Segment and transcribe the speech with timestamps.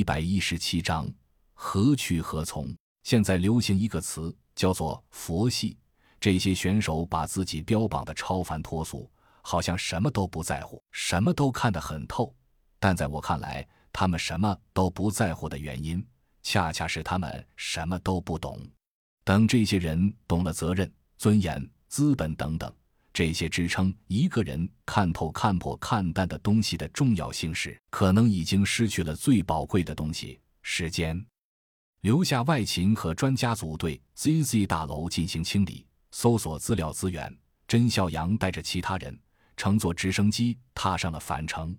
[0.00, 1.06] 一百一十七章，
[1.52, 2.74] 何去何从？
[3.02, 5.76] 现在流行一个词，叫做“佛系”。
[6.18, 9.10] 这些选手把自己标榜的超凡脱俗，
[9.42, 12.34] 好像什么都不在乎，什么都看得很透。
[12.78, 16.02] 但在我看来，他们什么都不在乎的原因，
[16.42, 18.58] 恰恰是他们什么都不懂。
[19.22, 22.74] 等这些人懂了责任、尊严、资本等等。
[23.20, 31.22] 这些支撑一个人看透、看破、看淡的东西的重要性时，可能已经失去了最宝贵的东西——时间。
[32.00, 37.30] 留下外勤和专家组对 ZZ 大楼进行清理、搜索资料资源。
[37.68, 39.20] 甄孝阳带着其他人
[39.54, 41.76] 乘坐直升机踏上了返程。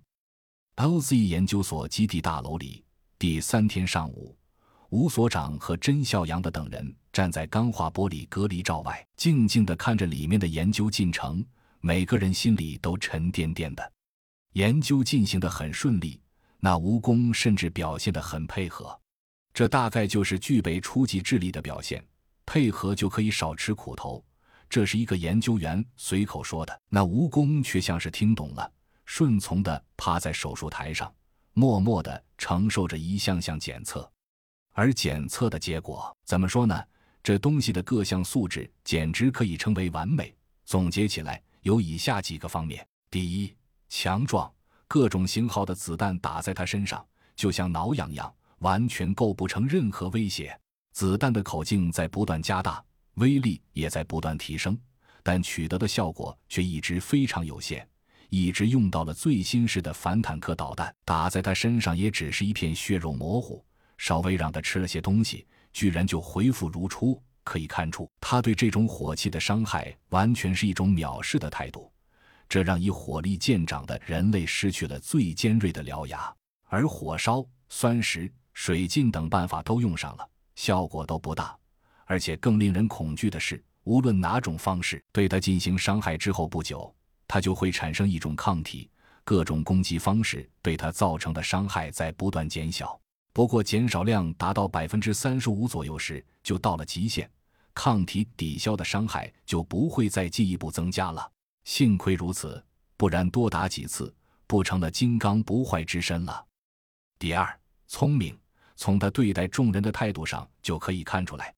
[0.76, 2.84] LZ 研究所基地大楼里，
[3.18, 4.38] 第三天上午。
[4.90, 11.44] 吴所长和甄孝阳的等人站在钢化玻璃隔离罩外，静静地看着里面的研究进程。
[11.80, 13.92] 每个人心里都沉甸甸的。
[14.52, 16.20] 研究进行得很顺利，
[16.58, 18.98] 那蜈蚣甚至表现得很配合。
[19.52, 22.02] 这大概就是具备初级智力的表现。
[22.46, 24.24] 配合就可以少吃苦头。
[24.68, 26.80] 这是一个研究员随口说的。
[26.88, 28.72] 那蜈蚣却像是听懂了，
[29.04, 31.12] 顺从地趴在手术台上，
[31.52, 34.10] 默默地承受着一项项检测。
[34.72, 36.82] 而检测的结果怎么说呢？
[37.22, 40.34] 这东西的各项素质简直可以称为完美。
[40.64, 43.54] 总结起来有以下几个方面：第一，
[43.88, 44.52] 强壮，
[44.88, 47.04] 各种型号的子弹打在他身上
[47.36, 50.58] 就像挠痒痒，完全构不成任何威胁。
[50.92, 52.84] 子弹的口径在不断加大，
[53.14, 54.76] 威力也在不断提升，
[55.22, 57.86] 但取得的效果却一直非常有限。
[58.30, 63.64] 一直用到了最新式的反坦克导弹，打在他身上也只是一片血肉模糊。
[63.98, 67.20] 稍微让他吃了些东西，居然就恢复如初。
[67.44, 71.90] 可以看出，他对这种火器的伤害完全是一种藐视的态度，
[72.48, 76.32] 这让以火力见长的人类失去了最尖锐的獠牙。
[76.68, 81.58] 而火烧、酸蚀、水浸等办法都用上了，效果都不大。
[82.04, 86.94] 而且更令人恐惧的是，无论哪种方式对他进行伤害之后不久，
[87.26, 88.88] 他就会产生一种抗体。
[89.24, 93.00] 各种攻击方式对他造成的伤害在不断减小。
[93.32, 97.30] 不过，减少量达到百分之三十五左右时，就到了极限，
[97.72, 101.32] 抗体抵消的伤害就不会再进一步增加了。
[101.64, 102.62] 幸亏如此，
[102.96, 104.14] 不然多打几次，
[104.46, 106.46] 不成了金刚不坏之身了。
[107.18, 108.38] 第二，聪明，
[108.76, 111.54] 从他对待众人的态度上就可以看出来。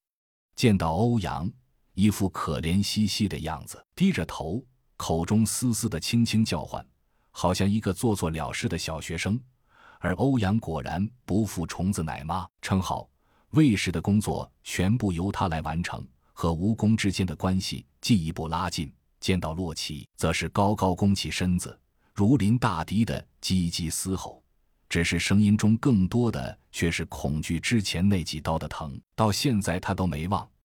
[0.55, 1.51] 见到欧阳，
[1.95, 4.65] 一副可怜兮兮的样子，低着头，
[4.97, 6.87] 口中嘶嘶的轻轻叫唤，
[7.33, 9.41] 好像一个做错了事的小学生。
[10.05, 13.09] 而欧阳果然不负虫子奶妈称号，
[13.53, 18.93] 卫士的工作全部由他来完成，和蜈蚣之间的关系进一步拉近。
[19.19, 21.81] 见到洛奇，则是高高弓起身子，
[22.13, 24.45] 如临大敌的唧唧嘶吼，
[24.91, 29.01] 只是声音中更多的却是恐惧之前那几刀的疼。
[29.15, 30.47] 到现在他都没忘，